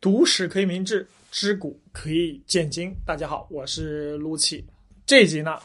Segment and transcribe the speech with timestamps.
[0.00, 2.90] 读史可以明志，知古可以鉴今。
[3.04, 4.64] 大家好，我是陆琪。
[5.04, 5.58] 这一集呢，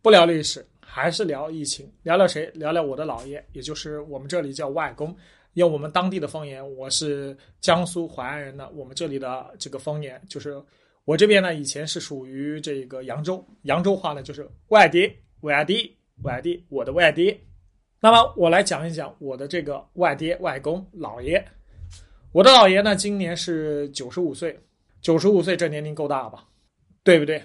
[0.00, 1.92] 不聊历史，还是聊疫情。
[2.04, 2.48] 聊聊谁？
[2.54, 5.12] 聊聊我的姥爷，也就是我们这里叫外公。
[5.54, 8.70] 用我们当地的方言，我是江苏淮安人的。
[8.76, 10.62] 我们这里的这个方言，就是
[11.04, 15.90] 我这边呢，以前是属于这个扬州，扬州话呢就是外爹，外爹，
[16.22, 17.36] 外爹，我的外爹。
[17.98, 21.44] 那么我来讲一讲我的这个外爹、外公、姥爷。
[22.34, 24.58] 我的姥爷呢，今年是九十五岁，
[25.00, 26.48] 九十五岁这年龄够大吧？
[27.04, 27.40] 对不对？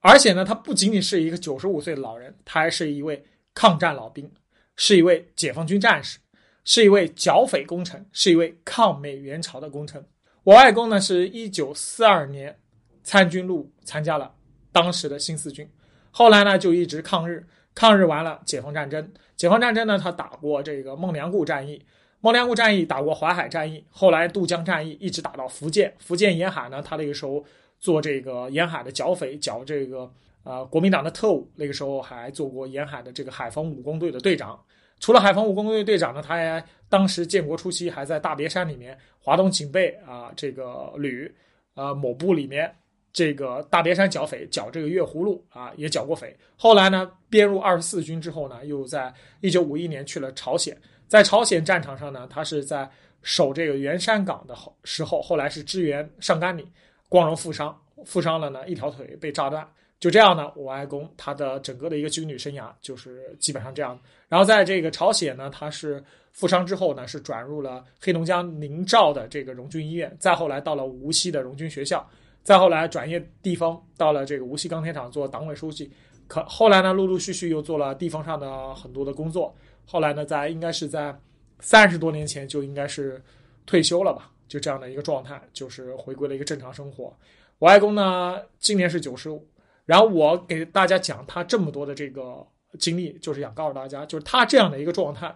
[0.00, 3.22] 而且呢，他不仅仅是一个九十五岁的老人，他还是一位
[3.52, 4.32] 抗战老兵，
[4.74, 6.18] 是一位解放军战士，
[6.64, 10.02] 是一位剿匪功臣，是一位抗美援朝的功臣。
[10.44, 12.58] 我外公呢，是一九四二年
[13.02, 14.34] 参军入伍，参加了
[14.72, 15.68] 当时的新四军，
[16.10, 21.84] 后来呢就一直抗日，抗日完了解放战争，解放战争呢他打过这个孟良崮战役。
[22.20, 25.92] 孟良崮战役打过淮海战役，后来渡江战役一直打到福建。
[25.98, 27.44] 福建沿海呢，他那个时候
[27.78, 30.10] 做这个沿海的剿匪，剿这个
[30.42, 31.48] 呃国民党的特务。
[31.54, 34.58] 那个时候还做过沿海的这个海防武工队的队长。
[34.98, 41.32] 除了海防武工队队长呢，他还当时建国初期还在大别山里面华东警备啊这个旅
[41.74, 42.74] 呃某部里面
[43.12, 46.34] 这个大别山剿匪，剿这个月葫芦啊也剿过匪。
[46.56, 50.76] 后来呢编入二十四军之后呢，又在一九五一年去了朝鲜。
[51.08, 52.88] 在朝鲜战场上呢，他是在
[53.22, 56.66] 守这个元山港的后时候，后来是支援上甘岭，
[57.08, 59.66] 光荣负伤，负伤了呢，一条腿被炸断。
[59.98, 63.98] 就这样呢，我外公他的整个的一个军旅生涯就是基本上这样。
[64.28, 72.06] 然后在这个朝鲜呢，他是负伤之后呢，是转入了黑龙江宁赵的这个荣军医院，再后来到了无锡的荣军学校，
[72.42, 75.90] 再后来转业地方到了这个无锡钢铁厂做党委书记。
[76.28, 79.54] 可后来呢，陆陆续续又做了地方上的很多的工作。
[79.88, 81.16] 后来呢，在应该是在
[81.60, 83.22] 三十多年前就应该是
[83.64, 87.16] 退休了吧，就这样的一个状态，就是回归了一个正常生活。
[87.58, 89.48] 我外公呢，今年是九十五，
[89.84, 92.44] 然后我给大家讲他这么多的这个
[92.78, 95.34] 经历，就是想告诉大家，就是他这样的一个状态，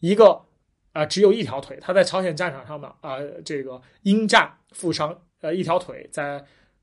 [0.00, 0.40] 一个
[0.92, 6.42] 啊只有一条腿，他在朝鲜战场上面啊这个因战负伤，呃一条腿，在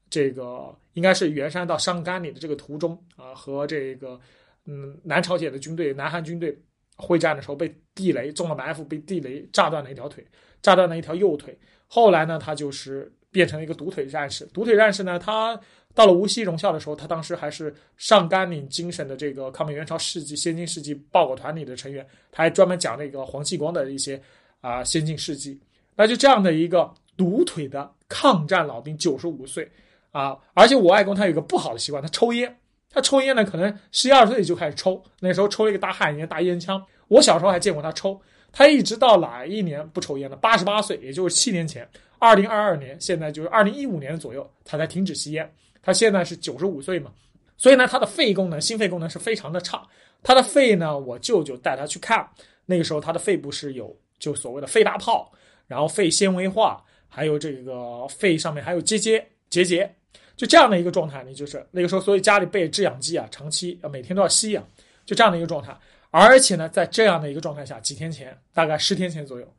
[0.09, 4.17] 这个应该是元山到上甘岭的这个途中啊和这个
[4.65, 6.57] 嗯南朝鲜的军队，南韩军队。
[6.95, 10.25] 会战的时候被地雷中了埋伏，被地雷炸断了一条腿，
[10.61, 11.57] 炸断了一条右腿。
[11.87, 14.45] 后来呢，他就是变成了一个独腿战士。
[14.47, 15.59] 独腿战士呢，他
[15.93, 24.21] 到了无锡荣校的时候，他当时还是上甘岭精神的这个抗美援朝事迹、先进事迹报告团里的成员，他还专门讲那个黄继光的一些
[24.61, 25.59] 啊先进事迹。
[25.95, 29.69] 那就这样的一个独腿的抗战老兵，九十五岁
[30.11, 32.57] 啊，而且我外公他有个不好的习惯，他抽烟。
[32.95, 36.81] 他抽烟呢，可能十一二岁就开始抽，那时候抽了一个大旱烟、大烟枪。
[37.09, 38.17] 我小时候还见过他抽，
[38.53, 40.35] 他一直到哪一年不抽烟了？
[40.37, 41.85] 八十八岁，也就是七年前，
[42.19, 45.53] 二零二二年，现在就是二零一五年左右，他才停止吸烟。
[45.83, 47.11] 他现在是九十五岁嘛，
[47.57, 49.85] 所以呢，他的肺功能、心肺功能是非常的差。
[50.23, 52.25] 他的肺呢，我舅舅带他去看，
[52.65, 55.29] 那个时候他的肺部是有就所谓的肺大泡，
[55.67, 59.93] 然后肺纤维化，还有这个肺上面还有结节结节。
[60.35, 64.67] 就这样的一个状态，你就是那个时候，所以家里备制氧机啊，长期要每天都要吸氧，
[65.05, 65.73] 就这样的一个状态。
[66.11, 69.53] 而且呢，在这样的一个状态下，几天前，大概十天前左右，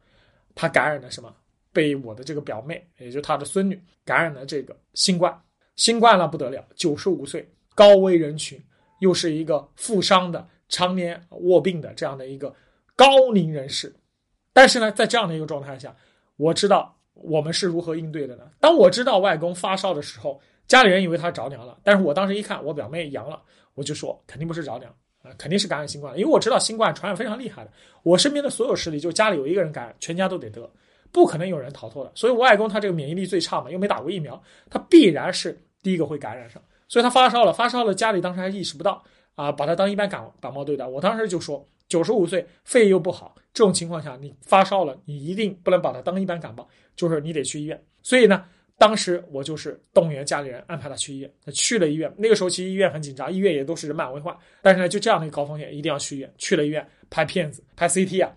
[0.55, 1.35] 他感染了什么？
[1.73, 5.39] 被我的这个表妹，也就是他的孙女感染了这个新冠。
[5.77, 8.63] 新冠了不得了，九十五岁高危人群，
[9.01, 12.55] 又是一个负伤的、常年卧病的这样的一个
[12.95, 13.95] 高龄人士。
[14.53, 15.95] 但是呢，在这样的一个状态下，
[16.37, 18.45] 我知道我们是如何应对的呢？
[18.61, 20.39] 当我知道外公发烧的时候。
[20.69, 23.41] 家里人以为他着凉了，但是我当时一看，我表妹阳了，
[23.75, 27.71] 我就说肯定不是着凉啊，肯定是感染新冠了因为我知道新冠传染非常厉害的，
[28.03, 30.69] 我身边的所有势力，就家里有一个人感染，全家都得得，
[31.13, 32.11] 不可能有人逃脱的。
[32.15, 36.61] 所以我外公他这个免疫力最差嘛，又没打过疫苗，他必然是第一个会感染上。
[36.89, 39.03] 所以他发烧了，发烧了，家里当时还意识不到
[39.35, 40.87] 啊，把他当一般感感冒对待。
[40.87, 47.81] 我当时就说，九十五岁肺又不好，这种情况下你发烧了，你一定不能把他当一般感冒，就是你得去医院。
[48.03, 48.45] 所以呢。
[48.79, 52.13] 当时我就是动员家里人安排他去医院，他去了医院。
[52.19, 54.37] 那个时候其实医院很紧张，医院也都是人满为患。
[54.61, 56.31] 但是呢，就这样的一个高风险，一定要去医院。
[56.37, 58.31] 去了医院拍片子，拍 CT 啊，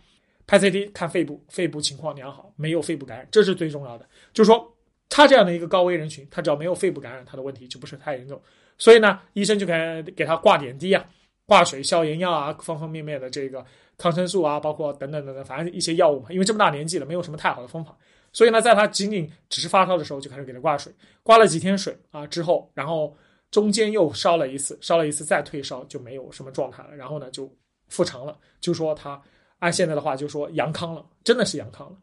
[0.48, 4.08] 拍 CT 看肺部，肺部情况良好，没有肺部感染，这是最重要的。
[4.34, 4.66] 就是说，
[5.10, 8.42] 他这样的一个高危人群，他只要没有肺部感染，他的问题就不是太严重。
[8.78, 11.06] 所以呢，医生就给给他挂点滴啊，
[11.46, 13.66] 挂水、消炎药啊，方方面面的这个
[13.98, 16.28] 抗生素啊，包括等等等等，反正一些药物嘛。
[16.30, 17.98] 因为这么大年纪了，没有什么太好的方法。
[18.32, 20.94] 所以呢，在他仅仅只是发烧的时候，就开始给他挂水，
[21.24, 23.16] 挂了几天水啊之后，然后
[23.52, 26.96] 中间又烧了一次，烧了一次再退烧，就没有什么状态了。
[26.96, 27.52] 然后呢，就
[27.88, 29.22] 复常了，就说他
[29.60, 31.98] 按现在的话就说阳康了，真的是阳康了。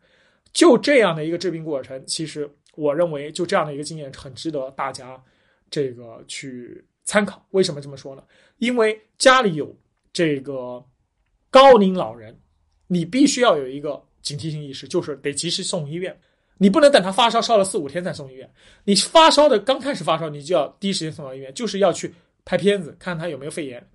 [0.52, 5.22] 就这样的一个治病过程，其实我认为就这样的一个经验很值得大家
[5.70, 7.46] 这个去参考。
[7.50, 8.24] 为什么这么说呢？
[8.58, 9.76] 因为家里有
[10.12, 10.82] 这个
[11.50, 12.38] 高龄老人，
[12.86, 16.14] 你必须要有一个警惕性意识，就是得及时送医院。
[16.58, 18.50] 你不能等他发烧烧了四五天再送医院。
[18.82, 22.12] 你发烧的刚开始发烧，你就要第一时间送到医院，就是要去
[22.44, 23.86] 拍片子看他有没有肺炎。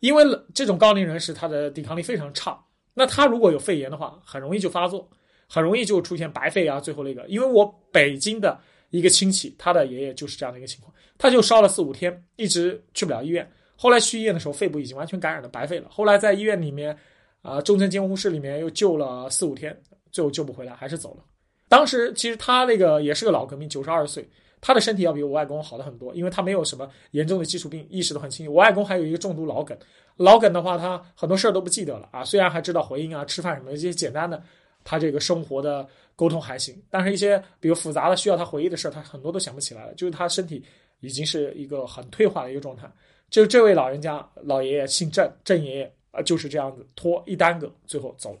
[0.00, 2.58] 因为这种高龄人士他的抵抗力非常差，
[2.94, 5.08] 那他如果有肺炎的话，很容易就发作，
[5.46, 6.80] 很容易就出现白肺啊。
[6.80, 8.58] 最后那个，因为我北京的
[8.90, 13.48] 一个亲戚，他的爷爷就是这样的一个情况，他就烧了四五天，一直去不了医院。
[13.76, 15.86] 后来去医院的时候，肺部已经完全感染了白肺了。
[15.90, 16.96] 后来在医院里面，
[17.46, 21.22] 啊，重症监护室里面又救了四五天，最后救不回来，还是走了。
[21.68, 24.28] 当时其实他那个也是个老革命，九十二岁，
[24.60, 28.52] 他的身体要比我外公好的很多，因为他没有什么严重的基础病，意识都很清醒。
[28.52, 29.78] 我外公还有一个重度脑梗，
[30.16, 32.24] 脑梗的话，他很多事儿都不记得了啊。
[32.24, 34.42] 虽然还知道回应啊、吃饭什么一些简单的，
[34.82, 39.94] 他这个生活的沟通还行，但是一些比如复杂的需要他回忆的事儿，他很多都想不起来了。
[39.94, 40.64] 就是他身体
[40.98, 42.90] 已经是一个很退化的一个状态。
[43.30, 48.40] 就这位老人家，老爷爷姓郑，郑爷爷啊，就是这样子拖一耽搁，最后走了。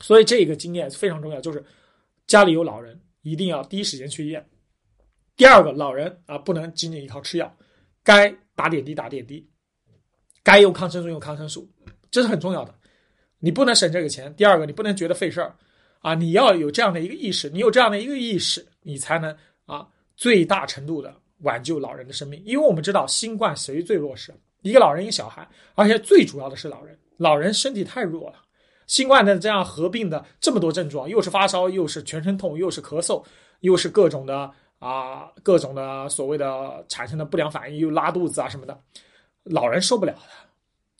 [0.00, 1.64] 所以这个经验非常重要，就是。
[2.28, 4.48] 家里有老人，一定要第一时间去医院。
[5.36, 7.54] 第二个，老人啊，不能仅仅依靠吃药，
[8.04, 9.46] 该打点滴打点滴，
[10.42, 11.68] 该用抗生素用抗生素，
[12.12, 12.72] 这是很重要的。
[13.40, 14.34] 你不能省这个钱。
[14.36, 15.54] 第二个，你不能觉得费事儿
[15.98, 19.36] 啊，你要有这样的一个意识，你有这样的一个意识，你才能
[19.66, 19.86] 啊
[20.16, 22.40] 最大程度的挽救老人的生命。
[22.46, 24.32] 因为我们知道，新冠谁最弱势？
[24.62, 28.36] 一个老人，一个小孩，而且最主要的是老人，老人身体太弱了。
[28.86, 33.24] 新冠的这样合并的这么多症状，又是发烧，又是全身痛，又是咳嗽，
[33.60, 38.78] 又是各种的啊，各种的所谓的产生的不良反应，又拉肚子啊什么的，
[39.44, 40.20] 老人受不了的。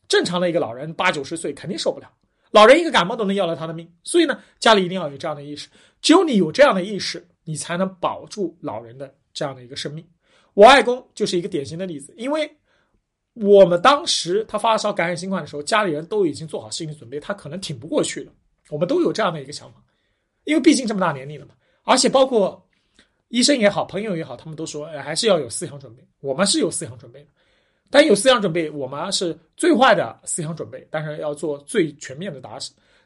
[0.09, 2.11] 正常的一个老人八九十岁肯定受不了，
[2.51, 3.93] 老人一个感冒都能要了他的命。
[4.03, 5.69] 所以呢，家里一定要有这样的意识，
[6.01, 10.05] 只有你有这样的意识，你才能保住老人的这样的一个生命。
[10.55, 12.51] 我外公就是一个典型的例子，因为。
[13.35, 18.33] 我们当时他发烧感染新冠的时候，家里人都已经做好心理准备，他可能挺不过去了。
[18.69, 19.83] 我们都有这样的一个想法，
[20.45, 21.55] 因为毕竟这么大年龄了嘛。
[21.85, 22.63] 而且包括
[23.29, 26.07] 医生也好，朋友也好，他们都说，哎，还是要有思想准备。
[26.21, 27.29] 我们是有思想准备的，
[27.91, 32.59] 但有思想准备，我们是最坏的思想准备，但是要做最全面的打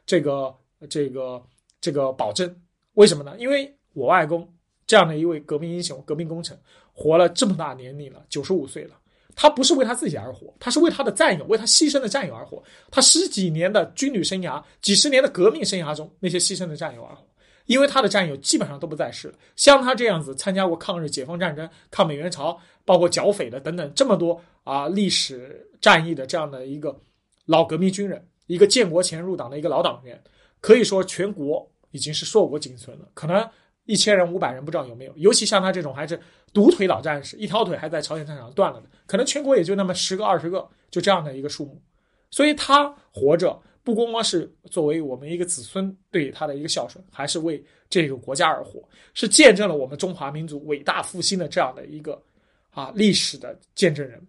[0.05, 0.53] 这个
[0.89, 1.41] 这个
[1.79, 2.53] 这个保证。
[2.93, 3.35] 为什么呢？
[3.39, 4.47] 因为我外公
[4.85, 6.59] 这样的一位革命英雄、革命功臣，
[6.93, 8.95] 活了这么大年龄了，九十五岁了。
[9.39, 12.61] 他不是为他自己而活，他是为他的战友、为他牺牲的战友而活。
[12.89, 17.23] 他十几年的军旅生涯、几十年的革命生涯中，那些牺牲的战友而活。
[17.67, 26.99] 因为他的战友基本上都不在世了，像他这样子参加过抗日、解放战争、抗美援朝，包括剿匪的等等这么多啊历史战役的这样的一个
[27.45, 30.19] 老革命军人，一个建国前入党的一个老党员，
[30.61, 33.07] 可以说全国已经是硕果仅存了。
[33.13, 33.47] 可能。
[33.87, 36.19] 一千人、五百人不知道有没有，尤其像他这种还是
[36.53, 41.81] 独腿老战士，一条腿还在朝鲜战场上断了的，可能全国也就那么十个、二十个，就这样的一个数目。
[42.29, 52.21] 所以他活着不光光是作为我们一个子孙对他的一个孝顺，还是为这个国家而活，是见证了我们中华民族伟大复兴的这样的一个
[52.69, 54.21] 啊历史的见证人。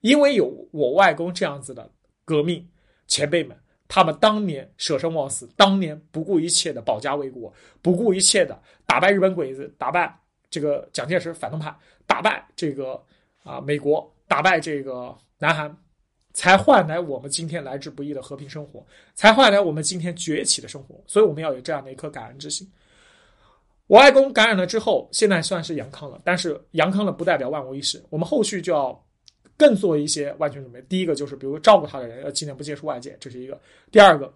[0.00, 1.88] 因为有我外公这样子的
[2.24, 2.66] 革命
[3.06, 3.56] 前辈们。
[3.94, 7.52] 他们当年舍生忘死，当年不顾一切的保家卫国，
[7.82, 10.18] 不顾一切的打败日本鬼子，打败
[10.48, 12.98] 这个蒋介石反动派，打败这个
[13.44, 15.76] 啊美国，打败这个南韩，
[16.32, 18.82] 才换来我们今天来之不易的和平生活，
[19.14, 20.98] 才换来我们今天崛起的生活。
[21.06, 22.66] 所以我们要有这样的一颗感恩之心。
[23.88, 28.98] 我外公感染了之后，现在算是阳康了，但是阳康了不代表万无一失，我们后续就要。
[29.62, 30.82] 更做一些万全准备。
[30.88, 33.56] 第一个就是，比如照顾他的人要尽量不接触外界，这是一个。
[33.92, 34.32] 第二个，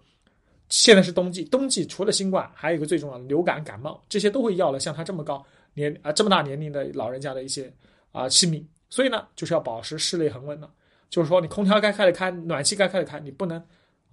[0.69, 7.69] 现在是冬季，冬季除了新冠，还有一个最重要的流感、感冒，这些都会要了像他这么高年啊这么大年龄的老人家的一些
[8.13, 8.65] 啊性命。
[8.89, 10.69] 所以呢，就是要保持室内恒温的，
[11.09, 13.61] 就是说你空调该开的开，暖气该开的开，你不能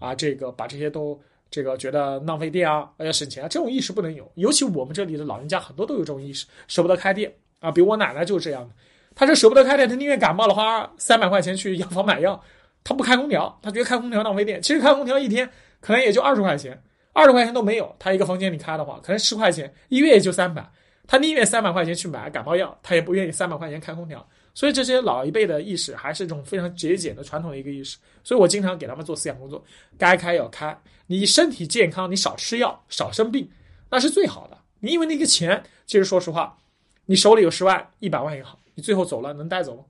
[0.01, 1.17] 啊这个把这些都
[1.49, 4.29] 这个觉得浪费电啊，要省钱啊，这种意识不能有。
[4.35, 8.75] 尤其我们这里的老人家很多都有这种意识，舍不得开电啊，比如我奶奶就是这样的。
[9.15, 12.43] 他是舍不得开电，他宁愿感冒了花三百块钱去药房买药，
[12.83, 14.61] 他不开空调，他觉得开空调浪费电。
[14.61, 15.49] 其实开空调一天
[15.81, 17.95] 可能也就二十块钱，二十块钱都没有。
[17.99, 20.69] 他一个房间里开的话，可能十块钱，一月也就三百。
[21.07, 24.27] 他宁愿三百块钱去买感冒药，他也不愿意三百块钱开空调。
[24.55, 27.99] 所以这些老一辈的意识还是一种非常节俭的传统的一个意识。
[28.23, 29.63] 所以我经常给他们做思想工作，
[29.99, 30.77] 该开要开。
[31.07, 33.49] 你身体健康，你少吃药，少生病，
[33.91, 34.57] 那是最好的。
[34.81, 36.57] 你因为那个钱，其实说实话，
[37.05, 38.59] 你手里有十万、一百万也好。
[38.75, 39.85] 你最后走了能带走吗？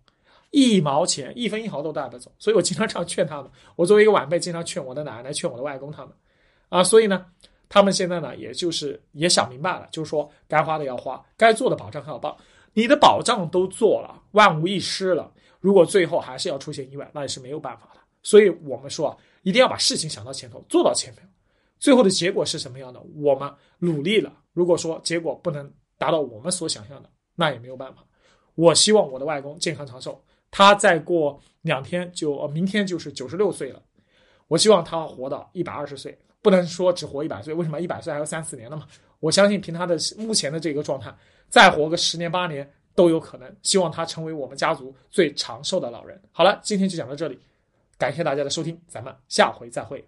[0.51, 2.31] 一毛钱、一分一毫都带不走。
[2.39, 3.51] 所以我经常这样劝他们。
[3.75, 6.15] 我作为一个晚辈，经常劝我的奶奶、劝我的外公他们。
[6.69, 7.27] 啊，所以呢，
[7.69, 12.39] 他们现在呢，也就是也想明白了，就是说该花的要花，该做的保障还要报。
[12.73, 18.01] 你的保障都做了，万无一失了，如果最后还是要出现意外，那也是没有办法的。
[18.23, 21.29] 所以我们说啊，一定要把事情想到前头，做到前面。
[21.79, 23.01] 最后的结果是什么样的？
[23.17, 28.05] 我们努力了，如果说结果不能达到我们所想象的，那也没有办法。
[28.55, 33.83] 我希望我的外公健康长寿，他再过两天就呃明天就是九十六岁了，
[34.49, 38.87] 我希望他活到一百二十岁，不能说只活一百岁，为什么一百岁还有三四年了嘛？
[39.21, 41.13] 我相信凭他的目前的这个状态，
[41.49, 43.57] 再活个十年八年都有可能。
[43.63, 46.21] 希望他成为我们家族最长寿的老人。
[46.31, 47.39] 好了，今天就讲到这里，
[47.97, 50.07] 感谢大家的收听，咱们下回再会。